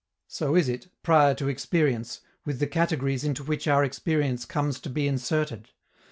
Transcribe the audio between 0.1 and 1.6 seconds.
So is it, prior to